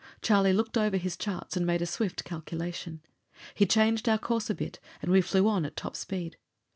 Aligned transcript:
Charlie 0.23 0.51
looked 0.51 0.79
over 0.79 0.97
his 0.97 1.15
charts 1.15 1.55
and 1.55 1.63
made 1.63 1.79
a 1.79 1.85
swift 1.85 2.23
calculation. 2.23 3.01
He 3.53 3.67
changed 3.67 4.09
our 4.09 4.17
course 4.17 4.49
a 4.49 4.55
bit 4.55 4.79
and 4.99 5.11
we 5.11 5.21
flew 5.21 5.47
on 5.47 5.63
at 5.63 5.75
top 5.75 5.95
speed. 5.95 6.37